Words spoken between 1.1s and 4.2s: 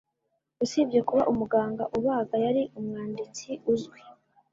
umuganga ubaga, yari umwanditsi uzwi.